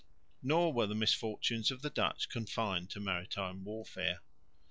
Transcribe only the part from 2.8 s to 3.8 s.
to maritime